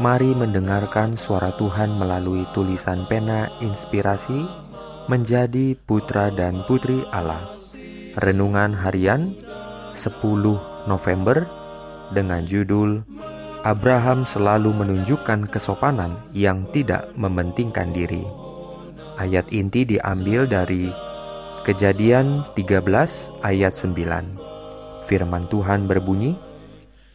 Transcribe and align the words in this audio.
Mari 0.00 0.32
mendengarkan 0.32 1.20
suara 1.20 1.52
Tuhan 1.60 2.00
melalui 2.00 2.48
tulisan 2.56 3.04
pena 3.04 3.52
inspirasi 3.60 4.48
menjadi 5.10 5.76
putra 5.84 6.32
dan 6.32 6.64
putri 6.64 7.04
Allah. 7.12 7.52
Renungan 8.16 8.72
harian 8.72 9.36
10 9.92 10.16
November 10.88 11.44
dengan 12.16 12.48
judul 12.48 13.04
Abraham 13.68 14.24
selalu 14.24 14.72
menunjukkan 14.72 15.52
kesopanan 15.52 16.16
yang 16.32 16.64
tidak 16.72 17.12
mementingkan 17.18 17.92
diri. 17.92 18.24
Ayat 19.20 19.44
inti 19.52 19.84
diambil 19.84 20.48
dari 20.48 20.88
Kejadian 21.62 22.42
13 22.58 22.82
ayat 23.46 23.70
9. 23.70 23.94
Firman 25.06 25.46
Tuhan 25.46 25.86
berbunyi, 25.86 26.34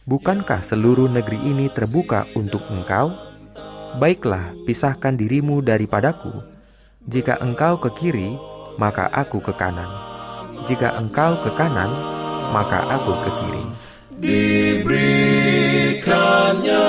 Bukankah 0.08 0.64
seluruh 0.64 1.04
negeri 1.04 1.36
ini 1.44 1.68
terbuka 1.68 2.24
untuk 2.32 2.64
engkau? 2.72 3.12
Baiklah, 4.00 4.56
pisahkan 4.64 5.12
dirimu 5.12 5.60
daripadaku. 5.60 6.32
Jika 7.04 7.36
engkau 7.44 7.76
ke 7.76 7.92
kiri, 7.92 8.32
maka 8.80 9.12
aku 9.12 9.36
ke 9.44 9.52
kanan. 9.52 9.84
Jika 10.64 10.96
engkau 10.96 11.36
ke 11.44 11.52
kanan, 11.60 11.92
maka 12.56 12.88
aku 12.88 13.12
ke 13.20 13.30
kiri. 13.36 13.68
Diberikannya 14.16 16.88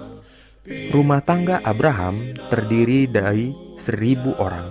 Rumah 0.92 1.24
tangga 1.24 1.64
Abraham 1.64 2.36
terdiri 2.52 3.08
dari 3.08 3.48
seribu 3.80 4.36
orang. 4.36 4.68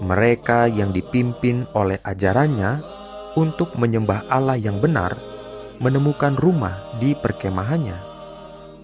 Mereka 0.00 0.72
yang 0.72 0.88
dipimpin 0.88 1.68
oleh 1.76 2.00
ajarannya 2.00 2.80
untuk 3.36 3.76
menyembah 3.76 4.24
Allah 4.32 4.56
yang 4.56 4.80
benar 4.80 5.12
menemukan 5.84 6.32
rumah 6.40 6.96
di 6.96 7.12
perkemahannya. 7.12 8.00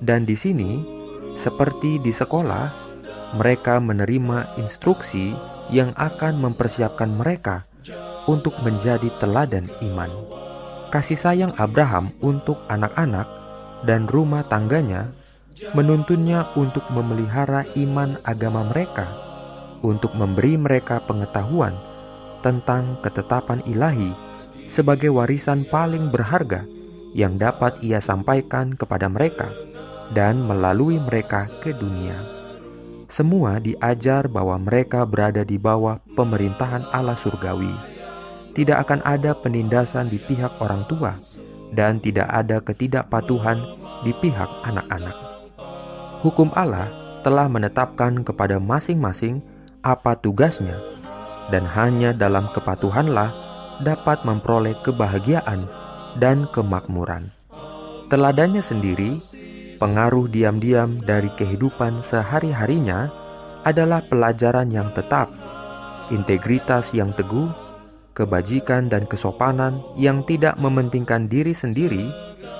Dan 0.04 0.28
di 0.28 0.36
sini, 0.36 0.84
seperti 1.32 1.96
di 1.96 2.12
sekolah, 2.12 2.68
mereka 3.40 3.80
menerima 3.80 4.60
instruksi 4.60 5.32
yang 5.72 5.96
akan 5.96 6.44
mempersiapkan 6.44 7.08
mereka 7.08 7.64
untuk 8.28 8.52
menjadi 8.60 9.08
teladan 9.16 9.64
iman. 9.80 10.12
Kasih 10.92 11.16
sayang 11.16 11.56
Abraham 11.56 12.12
untuk 12.20 12.60
anak-anak 12.68 13.24
dan 13.88 14.04
rumah 14.04 14.44
tangganya 14.44 15.08
menuntunnya 15.76 16.48
untuk 16.56 16.84
memelihara 16.88 17.68
iman 17.76 18.16
agama 18.24 18.64
mereka, 18.68 19.06
untuk 19.84 20.16
memberi 20.16 20.56
mereka 20.56 21.04
pengetahuan 21.04 21.76
tentang 22.40 22.96
ketetapan 23.04 23.60
ilahi 23.68 24.16
sebagai 24.64 25.12
warisan 25.12 25.68
paling 25.68 26.08
berharga 26.08 26.64
yang 27.12 27.36
dapat 27.36 27.76
ia 27.84 28.00
sampaikan 28.00 28.72
kepada 28.72 29.10
mereka 29.10 29.52
dan 30.16 30.40
melalui 30.40 30.96
mereka 30.96 31.46
ke 31.60 31.76
dunia. 31.76 32.16
Semua 33.10 33.58
diajar 33.58 34.30
bahwa 34.30 34.54
mereka 34.62 35.02
berada 35.02 35.42
di 35.42 35.58
bawah 35.58 35.98
pemerintahan 36.14 36.86
Allah 36.94 37.18
surgawi. 37.18 37.74
Tidak 38.54 38.78
akan 38.78 39.02
ada 39.02 39.34
penindasan 39.34 40.10
di 40.10 40.22
pihak 40.22 40.62
orang 40.62 40.86
tua 40.86 41.18
dan 41.74 41.98
tidak 41.98 42.30
ada 42.30 42.62
ketidakpatuhan 42.62 43.58
di 44.06 44.14
pihak 44.22 44.50
anak-anak 44.66 45.29
hukum 46.20 46.52
Allah 46.52 46.92
telah 47.20 47.48
menetapkan 47.48 48.24
kepada 48.24 48.60
masing-masing 48.60 49.40
apa 49.80 50.16
tugasnya, 50.16 50.76
dan 51.48 51.64
hanya 51.64 52.12
dalam 52.12 52.48
kepatuhanlah 52.52 53.32
dapat 53.80 54.20
memperoleh 54.28 54.76
kebahagiaan 54.84 55.64
dan 56.20 56.44
kemakmuran. 56.52 57.32
Teladannya 58.12 58.60
sendiri, 58.60 59.16
pengaruh 59.80 60.28
diam-diam 60.28 61.00
dari 61.00 61.32
kehidupan 61.40 62.04
sehari-harinya 62.04 63.08
adalah 63.64 64.04
pelajaran 64.04 64.68
yang 64.68 64.92
tetap, 64.92 65.32
integritas 66.12 66.92
yang 66.92 67.14
teguh, 67.16 67.48
kebajikan 68.12 68.92
dan 68.92 69.08
kesopanan 69.08 69.80
yang 69.96 70.26
tidak 70.26 70.58
mementingkan 70.60 71.30
diri 71.30 71.56
sendiri 71.56 72.10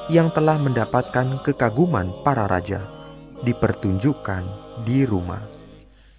yang 0.08 0.32
telah 0.32 0.56
mendapatkan 0.56 1.42
kekaguman 1.44 2.14
para 2.24 2.46
raja 2.46 2.99
dipertunjukkan 3.44 4.42
di 4.84 5.04
rumah. 5.04 5.42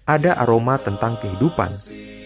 Ada 0.02 0.34
aroma 0.42 0.82
tentang 0.82 1.14
kehidupan, 1.22 1.70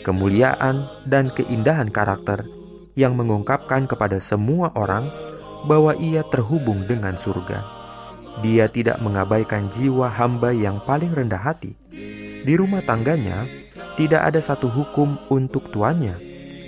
kemuliaan, 0.00 0.88
dan 1.04 1.28
keindahan 1.28 1.92
karakter 1.92 2.48
yang 2.96 3.12
mengungkapkan 3.12 3.84
kepada 3.84 4.16
semua 4.24 4.72
orang 4.72 5.12
bahwa 5.68 5.92
ia 6.00 6.24
terhubung 6.24 6.88
dengan 6.88 7.20
surga. 7.20 7.60
Dia 8.40 8.68
tidak 8.68 9.00
mengabaikan 9.00 9.68
jiwa 9.68 10.08
hamba 10.08 10.52
yang 10.52 10.80
paling 10.84 11.12
rendah 11.12 11.40
hati. 11.40 11.76
Di 12.46 12.54
rumah 12.56 12.80
tangganya, 12.84 13.44
tidak 14.00 14.24
ada 14.32 14.40
satu 14.40 14.68
hukum 14.72 15.20
untuk 15.28 15.68
tuannya 15.72 16.16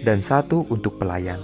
dan 0.05 0.21
satu 0.21 0.69
untuk 0.69 1.01
pelayan. 1.01 1.41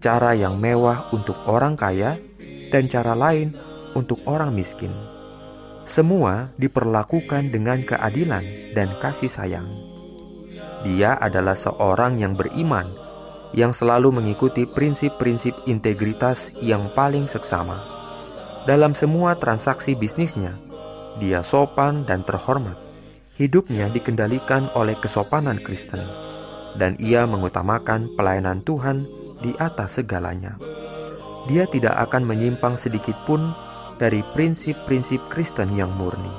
Cara 0.00 0.36
yang 0.36 0.60
mewah 0.60 1.08
untuk 1.12 1.36
orang 1.48 1.76
kaya 1.76 2.20
dan 2.68 2.88
cara 2.88 3.16
lain 3.16 3.56
untuk 3.96 4.20
orang 4.28 4.52
miskin 4.52 4.92
semua 5.84 6.52
diperlakukan 6.56 7.52
dengan 7.52 7.84
keadilan 7.84 8.74
dan 8.76 8.92
kasih 9.00 9.28
sayang. 9.28 9.68
Dia 10.84 11.16
adalah 11.16 11.56
seorang 11.56 12.20
yang 12.20 12.36
beriman, 12.36 12.92
yang 13.56 13.72
selalu 13.72 14.12
mengikuti 14.12 14.68
prinsip-prinsip 14.68 15.54
integritas 15.64 16.52
yang 16.60 16.92
paling 16.92 17.24
seksama. 17.24 17.80
Dalam 18.68 18.92
semua 18.92 19.36
transaksi 19.36 19.96
bisnisnya, 19.96 20.56
dia 21.20 21.40
sopan 21.44 22.04
dan 22.04 22.24
terhormat. 22.24 22.76
Hidupnya 23.34 23.90
dikendalikan 23.90 24.70
oleh 24.78 24.94
kesopanan 25.00 25.58
Kristen, 25.58 26.02
dan 26.78 26.94
ia 27.02 27.26
mengutamakan 27.26 28.14
pelayanan 28.14 28.62
Tuhan 28.62 29.10
di 29.42 29.52
atas 29.58 29.98
segalanya. 29.98 30.54
Dia 31.50 31.66
tidak 31.66 31.98
akan 32.08 32.24
menyimpang 32.24 32.78
sedikit 32.78 33.18
pun 33.26 33.52
dari 33.98 34.22
prinsip-prinsip 34.34 35.30
Kristen 35.30 35.74
yang 35.74 35.94
murni. 35.94 36.30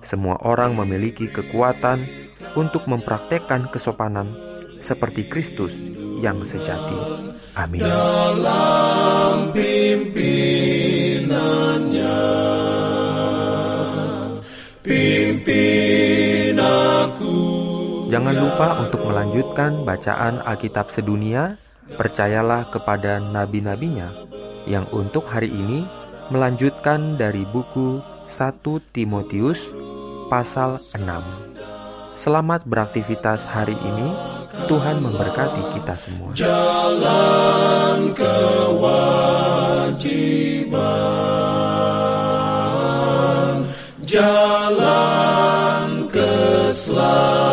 Semua 0.00 0.40
orang 0.40 0.72
memiliki 0.72 1.28
kekuatan 1.28 2.08
untuk 2.56 2.88
mempraktekkan 2.88 3.68
kesopanan 3.68 4.32
seperti 4.80 5.28
Kristus 5.28 5.76
yang 6.18 6.40
sejati. 6.40 7.28
Amin. 7.52 7.84
Dalam 7.84 9.52
pimpinannya, 9.52 11.28
pimpin 14.80 16.56
aku. 16.56 17.36
Jangan 18.08 18.34
lupa 18.34 18.80
untuk 18.88 19.04
melanjutkan 19.04 19.84
bacaan 19.84 20.40
Alkitab 20.42 20.88
sedunia. 20.88 21.60
Percayalah 21.90 22.70
kepada 22.70 23.18
nabi-nabinya 23.18 24.14
yang 24.62 24.86
untuk 24.94 25.26
hari 25.26 25.50
ini 25.50 25.82
melanjutkan 26.30 27.18
dari 27.18 27.42
buku 27.42 27.98
1 28.30 28.62
Timotius 28.94 29.58
pasal 30.30 30.78
6. 30.78 31.02
Selamat 32.14 32.62
beraktivitas 32.62 33.42
hari 33.50 33.74
ini. 33.74 34.38
Tuhan 34.70 35.02
memberkati 35.02 35.74
kita 35.74 35.98
semua. 35.98 36.30
Jalan 36.38 38.14
kewajiban, 38.14 40.06
jalan 44.06 46.06
keselamatan. 46.10 47.49